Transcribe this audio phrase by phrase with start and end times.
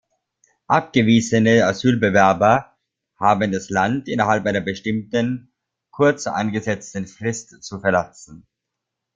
[0.65, 2.75] Abgewiesene Asylbewerber
[3.19, 5.53] haben das Land innerhalb einer bestimmten,
[5.91, 8.47] kurz angesetzten Frist zu verlassen.